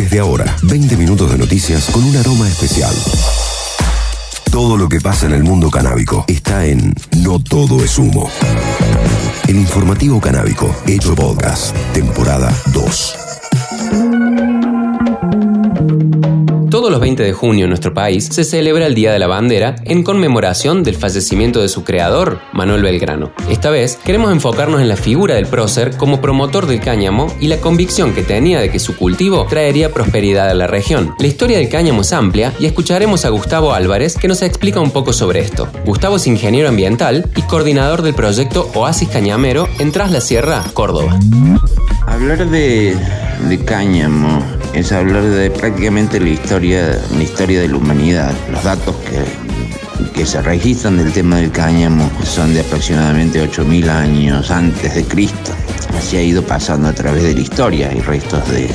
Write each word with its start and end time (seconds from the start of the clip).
Desde 0.00 0.18
ahora, 0.18 0.56
20 0.62 0.96
minutos 0.96 1.30
de 1.30 1.36
noticias 1.36 1.90
con 1.90 2.02
un 2.02 2.16
aroma 2.16 2.48
especial. 2.48 2.94
Todo 4.50 4.78
lo 4.78 4.88
que 4.88 4.98
pasa 4.98 5.26
en 5.26 5.34
el 5.34 5.44
mundo 5.44 5.68
canábico 5.68 6.24
está 6.26 6.64
en 6.64 6.94
No 7.18 7.38
Todo 7.38 7.84
es 7.84 7.98
Humo. 7.98 8.30
El 9.46 9.56
informativo 9.56 10.18
canábico, 10.18 10.74
hecho 10.86 11.14
podcast, 11.14 11.76
temporada 11.92 12.50
2. 12.72 13.29
Los 16.90 16.98
20 16.98 17.22
de 17.22 17.32
junio 17.32 17.66
en 17.66 17.70
nuestro 17.70 17.94
país 17.94 18.28
se 18.32 18.42
celebra 18.42 18.84
el 18.84 18.96
Día 18.96 19.12
de 19.12 19.20
la 19.20 19.28
Bandera 19.28 19.76
en 19.84 20.02
conmemoración 20.02 20.82
del 20.82 20.96
fallecimiento 20.96 21.62
de 21.62 21.68
su 21.68 21.84
creador, 21.84 22.40
Manuel 22.52 22.82
Belgrano. 22.82 23.30
Esta 23.48 23.70
vez 23.70 23.96
queremos 24.04 24.32
enfocarnos 24.32 24.80
en 24.80 24.88
la 24.88 24.96
figura 24.96 25.36
del 25.36 25.46
prócer 25.46 25.96
como 25.96 26.20
promotor 26.20 26.66
del 26.66 26.80
cáñamo 26.80 27.32
y 27.38 27.46
la 27.46 27.58
convicción 27.58 28.12
que 28.12 28.24
tenía 28.24 28.58
de 28.58 28.72
que 28.72 28.80
su 28.80 28.96
cultivo 28.96 29.46
traería 29.48 29.92
prosperidad 29.92 30.50
a 30.50 30.54
la 30.54 30.66
región. 30.66 31.14
La 31.20 31.28
historia 31.28 31.58
del 31.58 31.68
cáñamo 31.68 32.00
es 32.00 32.12
amplia 32.12 32.52
y 32.58 32.66
escucharemos 32.66 33.24
a 33.24 33.28
Gustavo 33.28 33.72
Álvarez 33.72 34.16
que 34.16 34.26
nos 34.26 34.42
explica 34.42 34.80
un 34.80 34.90
poco 34.90 35.12
sobre 35.12 35.38
esto. 35.38 35.68
Gustavo 35.86 36.16
es 36.16 36.26
ingeniero 36.26 36.68
ambiental 36.68 37.24
y 37.36 37.42
coordinador 37.42 38.02
del 38.02 38.14
proyecto 38.14 38.68
Oasis 38.74 39.10
Cañamero 39.10 39.68
en 39.78 39.92
Tras 39.92 40.10
la 40.10 40.20
Sierra, 40.20 40.64
Córdoba. 40.74 41.20
Hablar 42.08 42.50
de, 42.50 42.96
de 43.48 43.64
cáñamo 43.64 44.59
es 44.74 44.92
hablar 44.92 45.24
de 45.24 45.50
prácticamente 45.50 46.20
la 46.20 46.28
historia, 46.28 47.00
la 47.16 47.22
historia 47.22 47.60
de 47.60 47.68
la 47.68 47.76
humanidad. 47.76 48.32
Los 48.50 48.62
datos 48.62 48.94
que, 48.96 50.12
que 50.12 50.26
se 50.26 50.40
registran 50.42 50.96
del 50.96 51.12
tema 51.12 51.36
del 51.36 51.50
cáñamo 51.50 52.10
son 52.24 52.54
de 52.54 52.60
aproximadamente 52.60 53.42
8.000 53.42 53.88
años 53.88 54.50
antes 54.50 54.94
de 54.94 55.04
Cristo. 55.04 55.52
Así 55.96 56.16
ha 56.16 56.22
ido 56.22 56.42
pasando 56.42 56.88
a 56.88 56.92
través 56.92 57.22
de 57.22 57.34
la 57.34 57.40
historia. 57.40 57.90
Hay 57.90 58.00
restos 58.00 58.42
de, 58.50 58.68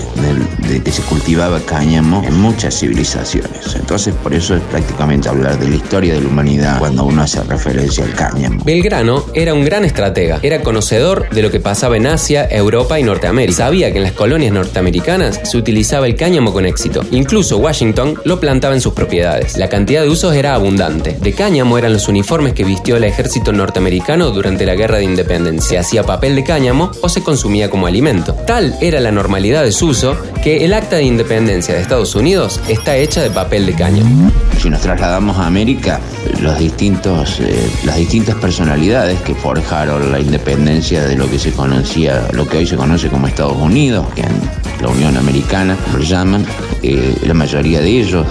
que 0.84 0.92
se 0.92 1.02
cultivaba 1.04 1.60
cáñamo 1.62 2.24
en 2.26 2.36
muchas 2.36 2.80
civilizaciones. 2.80 3.76
Entonces, 3.76 4.14
por 4.16 4.34
eso 4.34 4.56
es 4.56 4.62
prácticamente 4.64 5.30
hablar 5.30 5.58
de 5.60 5.70
la 5.70 5.76
historia 5.76 6.14
de 6.14 6.22
la 6.22 6.28
humanidad 6.28 6.80
cuando 6.80 7.04
uno 7.06 7.22
hace 7.22 7.44
referencia 7.44 8.04
al 8.04 8.14
cáñamo. 8.14 8.64
Belgrano 8.64 9.26
era 9.34 9.54
un 9.54 9.66
gran 9.66 9.86
estratega, 9.86 10.40
era 10.44 10.62
conocedor 10.62 11.30
de 11.30 11.42
lo 11.42 11.52
que 11.52 11.60
pasaba 11.60 11.98
en 11.98 12.08
Asia, 12.08 12.48
Europa 12.50 13.00
y 13.00 13.04
Norteamérica. 13.04 13.58
Sabía 13.58 13.92
que 13.92 13.98
en 13.98 14.04
las 14.04 14.14
colonias 14.14 14.54
norteamericanas 14.54 15.40
se 15.44 15.58
utilizaba 15.58 16.08
el 16.08 16.16
cáñamo 16.16 16.54
con 16.54 16.66
éxito. 16.66 17.02
Incluso 17.12 17.58
Washington 17.58 18.20
lo 18.24 18.40
plantaba 18.40 18.74
en 18.74 18.82
sus 18.82 18.94
propiedades. 18.94 19.58
La 19.58 19.70
cantidad 19.70 20.02
de 20.02 20.10
usos 20.10 20.36
era 20.36 20.56
abundante. 20.56 21.18
De 21.22 21.34
cáñamo 21.34 21.78
eran 21.78 21.94
los 21.94 22.08
uniformes 22.08 22.54
que 22.54 22.64
vistió 22.64 22.98
el 22.98 23.04
ejército 23.04 23.52
norteamericano 23.52 24.32
durante 24.32 24.66
la 24.66 24.76
guerra 24.76 24.98
de 24.98 25.04
independencia. 25.04 25.66
Se 25.66 25.78
hacía 25.78 26.04
papel 26.04 26.36
de 26.36 26.44
cáñamo 26.44 26.92
o 27.02 27.10
se 27.10 27.22
consumía 27.22 27.70
como 27.70 27.88
alimento. 27.88 28.34
Tal 28.46 28.76
era 28.82 29.00
la 29.00 29.12
normalidad 29.12 29.64
de 29.64 29.72
su 29.72 29.88
uso 29.88 30.18
que 30.44 30.66
el 30.66 30.74
acta 30.74 30.98
de 30.98 31.04
independencia 31.04 31.74
de 31.74 31.82
Estados 31.82 32.16
Unidos 32.16 32.60
está 32.68 32.96
hecha 32.98 33.22
de 33.22 33.30
papel 33.30 33.66
de 33.66 33.74
cáñamo. 33.74 34.32
Si 34.60 34.70
nos 34.70 34.82
trasladamos 34.82 35.38
a 35.38 35.48
América, 35.48 36.00
los 36.42 36.58
distintos, 36.58 37.40
eh, 37.40 37.70
las 37.84 37.98
distintas 37.98 38.36
personalidades 38.36 39.20
que 39.22 39.36
forjaron 39.36 40.12
la 40.12 40.20
independencia 40.20 41.04
de 41.04 41.16
lo 41.16 41.30
que 41.30 41.40
se 41.40 41.52
conocía, 41.52 42.28
lo 42.32 42.48
que 42.48 42.58
hoy 42.58 42.68
se 42.68 42.76
conoce 42.76 43.10
como 43.10 43.28
Estados 43.28 43.58
Unidos, 43.58 44.06
que 44.16 44.22
en 44.22 44.40
la 44.82 44.90
Unión 44.90 45.18
Americana 45.18 45.78
lo 45.94 46.00
llaman, 46.00 46.46
eh, 46.84 47.16
la 47.26 47.34
mayoría 47.34 47.82
de 47.82 47.90
ellos, 47.90 48.26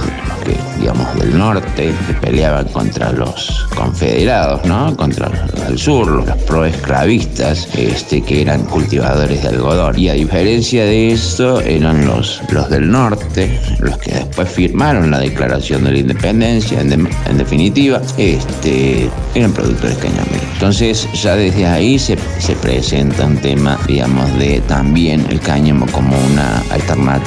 que 0.44 0.56
digamos 0.80 1.14
del 1.18 1.36
norte, 1.38 1.92
peleaban 2.20 2.66
contra 2.68 3.10
los 3.12 3.66
confederados, 3.74 4.64
¿no? 4.64 4.94
Contra 4.96 5.30
el 5.68 5.78
sur, 5.78 6.08
los 6.08 6.36
proesclavistas, 6.42 7.68
este, 7.76 8.22
que 8.22 8.42
eran 8.42 8.62
cultivadores 8.64 9.42
de 9.42 9.48
algodón. 9.48 9.98
Y 9.98 10.08
a 10.08 10.12
diferencia 10.14 10.84
de 10.84 11.12
eso, 11.12 11.60
eran 11.60 12.06
los, 12.06 12.40
los 12.50 12.68
del 12.70 12.90
norte, 12.90 13.60
los 13.78 13.96
que 13.98 14.12
después 14.12 14.48
firmaron 14.48 15.10
la 15.10 15.18
declaración 15.20 15.84
de 15.84 15.92
la 15.92 15.98
independencia, 15.98 16.80
en, 16.80 16.88
de- 16.90 17.10
en 17.28 17.38
definitiva, 17.38 18.00
este, 18.18 19.08
eran 19.34 19.52
productores 19.52 19.96
cañameros. 19.98 20.42
Entonces, 20.54 21.08
ya 21.14 21.34
desde 21.36 21.66
ahí 21.66 21.98
se, 21.98 22.16
se 22.38 22.54
presenta 22.56 23.26
un 23.26 23.36
tema, 23.38 23.78
digamos, 23.86 24.32
de 24.38 24.60
también 24.68 25.26
el 25.30 25.40
cáñamo 25.40 25.86
como 25.92 26.16
una 26.32 26.33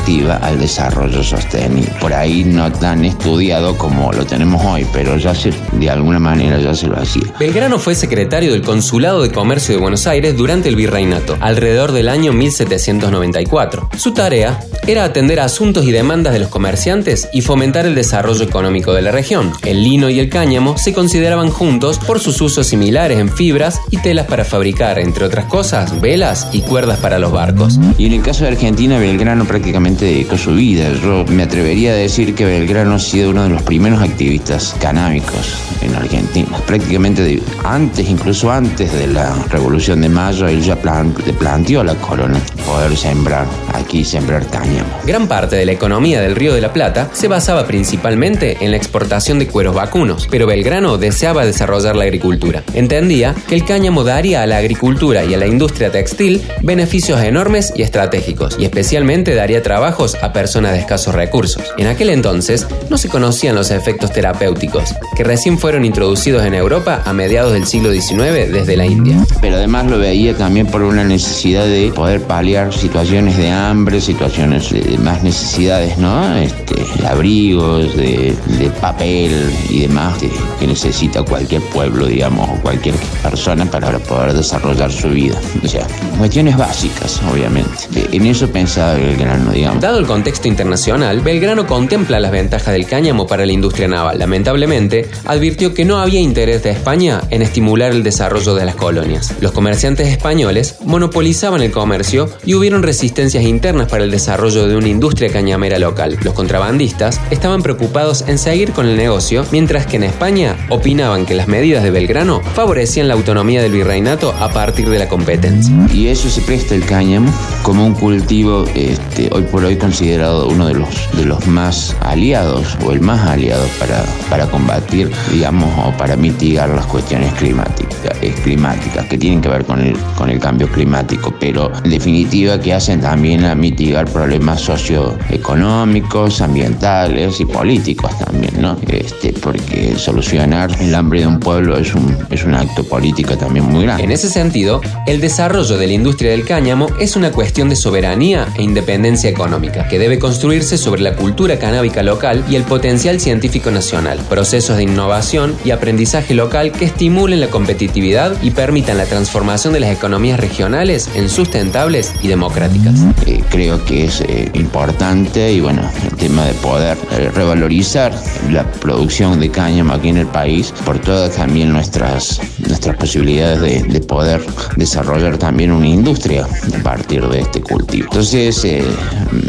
al 0.07 0.57
desarrollo 0.57 1.22
sostenible. 1.22 1.91
Por 2.00 2.13
ahí 2.13 2.45
no 2.45 2.72
tan 2.72 3.03
estudiado 3.03 3.78
como 3.78 4.13
lo 4.13 4.25
tenemos 4.25 4.63
hoy, 4.63 4.88
pero 4.94 5.18
ya 5.18 5.35
se, 5.35 5.51
de 5.73 5.90
alguna 5.90 6.18
manera 6.18 6.57
ya 6.62 6.73
se 6.73 6.88
lo 6.88 6.97
hacía. 6.97 7.23
Belgrano 7.38 7.78
fue 7.78 7.94
secretario 7.94 8.53
del 8.53 8.62
Consulado 8.62 9.22
de 9.22 9.31
Comercio 9.31 9.75
de 9.75 9.81
Buenos 9.81 10.07
Aires 10.07 10.38
durante 10.38 10.69
el 10.69 10.78
virreinato, 10.78 11.35
alrededor 11.41 11.91
del 11.91 12.07
año 12.07 12.31
1794. 12.31 13.90
Su 13.97 14.13
tarea 14.13 14.62
era 14.88 15.03
atender 15.03 15.41
asuntos 15.41 15.84
y 15.84 15.91
demandas 15.91 16.31
de 16.31 16.39
los 16.39 16.50
comerciantes 16.50 17.28
y 17.34 17.41
fomentar 17.41 17.85
el 17.85 17.94
desarrollo 17.94 18.45
económico 18.45 18.94
de 18.94 19.01
la 19.01 19.12
región. 19.12 19.51
El 19.66 19.84
lino 19.84 20.09
y 20.09 20.19
el 20.19 20.29
cáñamo 20.29 20.78
se 20.78 20.94
consideraban 20.94 21.50
juntos 21.50 22.00
por 22.00 22.22
sus 22.22 22.39
usos 22.39 22.66
similares 22.66 23.19
en 23.19 23.29
fibras 23.29 23.81
y 23.91 23.97
telas 23.97 24.28
para 24.28 24.45
fabricar, 24.45 25.00
entre 25.00 25.25
otras 25.25 25.45
cosas, 25.47 26.00
velas 26.00 26.47
y 26.53 26.62
cuerdas 26.62 27.00
para 27.00 27.19
los 27.19 27.34
barcos. 27.34 27.78
Y 27.97 28.06
en 28.06 28.13
el 28.13 28.22
caso 28.22 28.45
de 28.45 28.51
Argentina, 28.51 28.97
Belgrano 29.00 29.44
prácticamente 29.44 29.97
dedicó 30.06 30.38
su 30.38 30.53
vida. 30.53 30.91
Yo 31.02 31.25
me 31.25 31.44
atrevería 31.44 31.91
a 31.91 31.96
decir 31.96 32.35
que 32.35 32.46
Belgrano 32.46 32.96
ha 32.96 33.00
sido 33.00 33.31
uno 33.31 33.44
de 33.44 33.50
los 33.50 33.62
primeros 33.63 34.02
activistas 34.02 34.75
canábicos 34.80 35.56
en 35.81 35.96
Argentina. 35.96 36.58
Prácticamente 36.66 37.41
antes, 37.63 38.07
incluso 38.09 38.52
antes 38.52 38.91
de 38.94 39.07
la 39.07 39.34
Revolución 39.50 40.02
de 40.02 40.09
Mayo, 40.09 40.47
él 40.47 40.62
ya 40.62 40.75
planteó 40.75 41.81
a 41.81 41.84
la 41.84 41.96
corona 41.96 42.40
poder 42.66 42.96
sembrar 42.96 43.46
aquí, 43.77 44.03
sembrar 44.03 44.47
cáñamo. 44.47 44.89
Gran 45.05 45.27
parte 45.27 45.55
de 45.55 45.65
la 45.65 45.71
economía 45.71 46.21
del 46.21 46.35
Río 46.35 46.53
de 46.53 46.61
la 46.61 46.73
Plata 46.73 47.09
se 47.13 47.27
basaba 47.27 47.65
principalmente 47.65 48.57
en 48.61 48.71
la 48.71 48.77
exportación 48.77 49.39
de 49.39 49.47
cueros 49.47 49.75
vacunos, 49.75 50.27
pero 50.29 50.47
Belgrano 50.47 50.97
deseaba 50.97 51.45
desarrollar 51.45 51.95
la 51.95 52.03
agricultura. 52.03 52.63
Entendía 52.73 53.35
que 53.47 53.55
el 53.55 53.65
cáñamo 53.65 54.03
daría 54.03 54.41
a 54.41 54.47
la 54.47 54.57
agricultura 54.57 55.23
y 55.23 55.33
a 55.33 55.38
la 55.38 55.47
industria 55.47 55.91
textil 55.91 56.41
beneficios 56.61 57.21
enormes 57.21 57.73
y 57.75 57.81
estratégicos, 57.81 58.57
y 58.59 58.65
especialmente 58.65 59.35
daría 59.35 59.63
trabajos 59.63 60.15
a 60.21 60.33
personas 60.33 60.73
de 60.73 60.79
escasos 60.79 61.15
recursos. 61.15 61.63
En 61.77 61.88
aquel 61.88 62.09
entonces 62.09 62.67
no 62.89 62.97
se 62.97 63.09
conocían 63.09 63.55
los 63.55 63.71
efectos 63.71 64.11
terapéuticos, 64.11 64.95
que 65.15 65.23
recién 65.23 65.57
fueron 65.57 65.85
introducidos 65.85 66.45
en 66.45 66.53
Europa 66.53 67.01
a 67.05 67.13
mediados 67.13 67.53
del 67.53 67.65
siglo 67.65 67.91
XIX 67.91 68.51
desde 68.51 68.77
la 68.77 68.85
India. 68.85 69.17
Pero 69.41 69.55
además 69.55 69.85
lo 69.88 69.99
veía 69.99 70.35
también 70.35 70.67
por 70.67 70.83
una 70.83 71.03
necesidad 71.03 71.65
de 71.65 71.91
poder 71.94 72.21
paliar 72.21 72.73
situaciones 72.73 73.38
de 73.38 73.49
hambre, 73.49 73.66
situaciones 74.00 74.72
de 74.72 74.97
más 75.00 75.23
necesidades, 75.23 75.97
¿no? 75.97 76.35
Este, 76.38 76.75
abrigos, 77.05 77.95
de, 77.97 78.33
de 78.59 78.69
papel 78.79 79.31
y 79.69 79.81
demás 79.81 80.17
que, 80.17 80.29
que 80.59 80.67
necesita 80.67 81.23
cualquier 81.23 81.61
pueblo, 81.61 82.06
digamos, 82.06 82.50
o 82.50 82.61
cualquier 82.61 82.95
persona 83.22 83.66
para 83.66 84.00
poder 84.00 84.33
desarrollar 84.33 84.91
su 84.91 85.09
vida. 85.09 85.38
O 85.63 85.67
sea, 85.67 85.85
cuestiones 86.17 86.56
básicas, 86.56 87.22
obviamente. 87.31 87.72
En 88.11 88.25
eso 88.25 88.47
pensaba 88.50 88.94
Belgrano, 88.94 89.51
digamos. 89.51 89.81
Dado 89.81 90.00
el 90.00 90.06
contexto 90.06 90.47
internacional, 90.47 91.19
Belgrano 91.19 91.67
contempla 91.67 92.19
las 92.19 92.31
ventajas 92.31 92.73
del 92.73 92.85
cáñamo 92.85 93.27
para 93.27 93.45
la 93.45 93.51
industria 93.51 93.88
naval. 93.88 94.19
Lamentablemente, 94.19 95.09
advirtió 95.25 95.73
que 95.73 95.83
no 95.83 96.00
había 96.00 96.22
interés 96.22 96.63
de 96.63 96.72
España 96.72 97.22
en 97.31 97.41
estimular 97.41 97.91
el 97.91 98.03
desarrollo 98.03 98.56
de 98.56 98.66
las 98.66 98.75
colonias. 98.75 99.33
Los 99.41 99.51
comerciantes 99.51 100.07
españoles 100.07 100.77
monopolizaban 100.85 101.61
el 101.61 101.72
comercio 101.72 102.29
y 102.45 102.53
hubieron 102.53 102.83
resistencias 102.83 103.44
internas 103.57 103.90
para 103.90 104.03
el 104.03 104.12
desarrollo 104.12 104.68
de 104.68 104.75
una 104.75 104.88
industria 104.88 105.31
cañamera 105.31 105.79
local. 105.79 106.16
Los 106.22 106.35
contrabandistas 106.35 107.19
estaban 107.31 107.63
preocupados 107.63 108.23
en 108.28 108.38
seguir 108.38 108.72
con 108.72 108.85
el 108.85 108.95
negocio, 108.95 109.44
mientras 109.51 109.88
que 109.88 109.95
en 109.95 110.03
España 110.03 110.56
opinaban 110.69 111.25
que 111.25 111.34
las 111.34 111.47
medidas 111.47 111.81
de 111.81 111.90
Belgrano 111.90 112.41
favorecían 112.53 113.07
la 113.07 113.16
autonomía 113.16 113.63
del 113.63 113.72
virreinato 113.72 114.31
a 114.40 114.50
partir 114.50 114.90
de 114.90 115.00
la 115.00 115.09
competencia. 115.09 115.73
Y 115.91 116.09
eso 116.09 116.29
se 116.29 116.41
presta 116.41 116.75
el 116.75 116.85
cáñamo 116.85 117.34
como 117.63 117.84
un 117.84 117.95
cultivo 117.95 118.66
este, 118.75 119.28
hoy 119.31 119.41
por 119.51 119.66
hoy 119.66 119.75
considerado 119.75 120.47
uno 120.50 120.68
de 120.68 120.75
los, 120.75 120.89
de 121.18 121.25
los 121.25 121.26
más 121.47 121.95
aliados 122.01 122.77
o 122.85 122.91
el 122.91 123.01
más 123.01 123.27
aliado 123.27 123.65
para, 123.79 124.03
para 124.29 124.47
combatir, 124.47 125.11
digamos, 125.31 125.69
o 125.85 125.91
para 125.97 126.15
mitigar 126.15 126.69
las 126.69 126.85
cuestiones 126.85 127.33
climáticas, 127.33 128.17
eh, 128.21 128.33
climáticas 128.44 129.05
que 129.07 129.17
tienen 129.17 129.41
que 129.41 129.49
ver 129.49 129.65
con 129.65 129.79
el, 129.79 129.97
con 130.17 130.29
el 130.29 130.39
cambio 130.39 130.67
climático, 130.69 131.33
pero 131.39 131.71
en 131.83 131.89
definitiva 131.89 132.59
que 132.59 132.73
hacen 132.73 133.01
también 133.01 133.45
a 133.45 133.55
mitigar 133.55 134.05
problemas 134.09 134.61
socioeconómicos, 134.61 136.41
ambientales 136.41 137.39
y 137.39 137.45
políticos 137.45 138.11
también, 138.19 138.61
¿no? 138.61 138.77
Este, 138.88 139.33
porque 139.33 139.95
solucionar 139.97 140.69
el 140.79 140.94
hambre 140.95 141.21
de 141.21 141.27
un 141.27 141.39
pueblo 141.39 141.77
es 141.77 141.94
un, 141.94 142.17
es 142.29 142.44
un 142.44 142.55
acto 142.55 142.83
político 142.83 143.38
también 143.38 143.65
muy 143.65 143.83
grande. 143.83 144.03
En 144.03 144.11
ese 144.11 144.29
sentido, 144.29 144.81
el 145.05 145.21
desarrollo 145.21 145.77
de 145.77 145.88
la 145.88 145.94
industria 145.94 146.31
del 146.31 146.45
cáñamo 146.45 146.88
es 146.99 147.15
una 147.15 147.31
cuestión 147.31 147.69
de 147.69 147.75
soberanía 147.75 148.47
e 148.57 148.63
independencia 148.63 149.29
económica, 149.29 149.88
que 149.88 149.99
debe 149.99 150.19
construirse 150.19 150.77
sobre 150.77 151.01
la 151.01 151.15
cultura 151.15 151.37
canábica 151.38 152.01
local 152.01 152.44
y 152.50 152.56
el 152.56 152.63
potencial 152.63 153.19
científico 153.19 153.69
nacional, 153.69 154.18
procesos 154.28 154.78
de 154.78 154.84
innovación 154.84 155.56
y 155.63 155.69
aprendizaje 155.69 156.34
local 156.34 156.72
que 156.72 156.86
estimulen 156.86 157.39
la 157.39 157.48
competitividad 157.48 158.36
y 158.42 158.51
permitan 158.51 158.98
la 158.98 159.06
transformación 159.06 159.72
de 159.74 159.80
las 159.80 159.92
economías 159.92 160.39
regionales 160.39 161.10
en 161.13 161.30
sustentables 161.30 162.13
y 162.24 162.28
democráticas. 162.28 162.95
eh, 163.28 163.44
creo 163.50 163.86
que 163.86 164.06
es 164.06 164.22
eh, 164.22 164.50
importante 164.56 165.54
y 165.54 165.62
bueno, 165.62 165.84
el 166.04 166.18
tema 166.18 166.44
de 166.45 166.54
poder 166.56 166.98
eh, 167.12 167.30
revalorizar 167.34 168.13
la 168.50 168.69
producción 168.72 169.40
de 169.40 169.51
cáñamo 169.51 169.94
aquí 169.94 170.10
en 170.10 170.18
el 170.18 170.28
país 170.28 170.74
por 170.86 170.98
todas 171.00 171.36
también 171.36 171.72
nuestras, 171.72 172.42
nuestras 172.57 172.98
posibilidades 172.98 173.62
de, 173.62 173.83
de 173.83 174.01
poder 174.01 174.44
desarrollar 174.75 175.38
también 175.38 175.72
una 175.72 175.88
industria 175.88 176.45
a 176.45 176.83
partir 176.83 177.28
de 177.28 177.42
este 177.42 177.62
cultivo. 177.62 178.06
Entonces, 178.06 178.66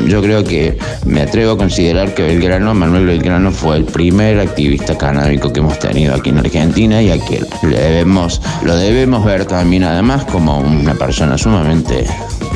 yo 0.06 0.20
creo 0.20 0.44
que 0.44 0.76
me 1.06 1.22
atrevo 1.22 1.52
a 1.52 1.56
considerar 1.56 1.77
que 1.78 2.22
Belgrano, 2.24 2.74
Manuel 2.74 3.06
Belgrano 3.06 3.52
fue 3.52 3.76
el 3.76 3.84
primer 3.84 4.40
activista 4.40 4.98
canábico 4.98 5.52
que 5.52 5.60
hemos 5.60 5.78
tenido 5.78 6.12
aquí 6.12 6.30
en 6.30 6.38
Argentina 6.38 7.00
y 7.00 7.12
a 7.12 7.16
le 7.62 7.78
debemos, 7.78 8.42
lo 8.64 8.74
debemos 8.74 9.24
ver 9.24 9.44
también 9.44 9.84
además 9.84 10.24
como 10.24 10.58
una 10.58 10.94
persona 10.94 11.38
sumamente 11.38 12.04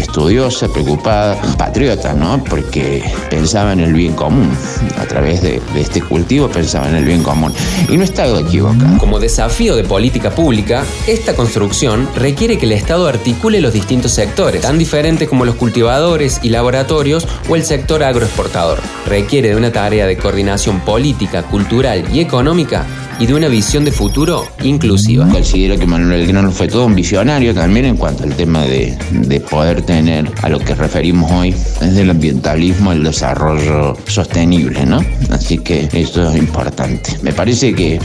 estudiosa, 0.01 0.67
preocupada, 0.69 1.41
patriota, 1.57 2.15
¿no? 2.15 2.43
Porque 2.43 3.05
pensaba 3.31 3.73
en 3.73 3.81
el 3.81 3.93
bien 3.93 4.15
común. 4.15 4.51
A 4.99 5.05
través 5.05 5.41
de, 5.43 5.61
este 5.77 6.01
cultivo 6.01 6.49
pensaba 6.49 6.89
en 6.89 6.97
el 6.97 7.05
bien 7.05 7.23
común. 7.23 7.53
Y 7.89 7.97
no 7.97 8.03
estaba 8.03 8.41
equivocado. 8.41 8.99
Como 8.99 9.21
desafío 9.21 9.77
de 9.77 9.85
política 9.85 10.31
pública, 10.31 10.85
esta 11.07 11.37
construcción 11.37 12.09
requiere 12.17 12.59
que 12.59 12.67
el 12.67 12.73
Estado 12.73 13.07
articule 13.07 13.61
los 13.61 13.73
distintos 13.73 14.13
sectores, 14.13 14.63
tan 14.63 14.79
diferentes 14.79 15.29
como 15.29 15.45
los 15.45 15.55
cultivadores 15.55 16.41
y 16.43 16.49
laboratorios 16.49 17.29
o 17.49 17.55
el 17.55 17.65
sector 17.65 18.03
agroexportador. 18.03 18.81
Requiere 19.07 19.51
de 19.51 19.57
una 19.57 19.73
tarea 19.73 20.07
de 20.07 20.17
coordinación 20.17 20.81
política, 20.81 21.43
cultural 21.43 22.05
y 22.13 22.21
económica 22.21 22.87
y 23.19 23.27
de 23.27 23.35
una 23.35 23.49
visión 23.49 23.85
de 23.85 23.93
futuro 23.93 24.47
inclusiva. 24.65 25.29
Considero 25.29 25.79
que 25.79 25.87
Manuel 25.87 26.27
Grano 26.27 26.51
fue 26.51 26.67
todo 26.67 26.87
un 26.87 26.95
visionario 26.95 27.55
también 27.55 27.87
en 27.87 27.97
cuanto 27.97 28.25
al 28.25 28.35
tema 28.35 28.63
de, 28.63 28.97
de 29.13 29.41
poder 29.41 29.83
tener 29.83 30.31
a 30.43 30.49
lo 30.49 30.59
que 30.59 30.75
referimos 30.75 31.31
hoy 31.31 31.55
desde 31.81 32.03
el 32.03 32.11
ambientalismo 32.11 32.93
el 32.93 33.05
desarrollo 33.05 33.97
sostenible, 34.07 34.85
¿no? 34.87 35.05
Así 35.31 35.59
que 35.59 35.89
eso 35.93 36.31
es 36.31 36.37
importante. 36.37 37.17
Me 37.23 37.33
parece 37.33 37.75
que 37.75 38.01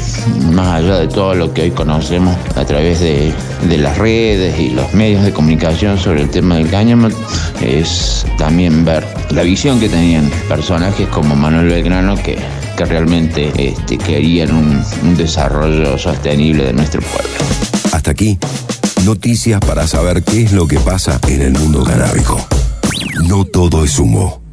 más 0.52 0.84
allá 0.84 1.00
de 1.00 1.08
todo 1.08 1.34
lo 1.34 1.54
que 1.54 1.64
hoy 1.64 1.72
conocemos 1.72 2.36
a 2.56 2.66
través 2.66 3.00
de, 3.00 3.34
de 3.68 3.78
las 3.78 3.98
redes 3.98 4.60
y 4.60 4.70
los 4.70 4.94
medios 4.94 5.24
de 5.24 5.32
comunicación 5.32 5.98
sobre 5.98 6.22
el 6.22 6.30
tema 6.30 6.58
del 6.58 6.70
cáñamo, 6.70 7.08
es 7.62 8.26
también 8.38 8.86
ver 8.86 9.04
la 9.32 9.44
visión 9.44 9.80
que 9.80 9.90
tenían 9.90 10.30
como 11.12 11.36
Manuel 11.36 11.68
Belgrano 11.68 12.16
que 12.16 12.38
que 12.78 12.86
realmente 12.86 13.52
este, 13.58 13.98
querían 13.98 14.54
un, 14.54 14.84
un 15.04 15.18
desarrollo 15.18 15.98
sostenible 15.98 16.66
de 16.66 16.74
nuestro 16.74 17.02
pueblo. 17.02 17.32
Hasta 17.92 18.12
aquí, 18.12 18.38
noticias 19.04 19.60
para 19.60 19.88
saber 19.88 20.24
qué 20.24 20.44
es 20.44 20.54
lo 20.54 20.68
que 20.68 20.80
pasa 20.80 21.20
en 21.28 21.42
el 21.42 21.54
mundo 21.54 21.84
canábico. 21.84 22.40
No 23.28 23.46
todo 23.46 23.84
es 23.84 23.98
humo. 23.98 24.47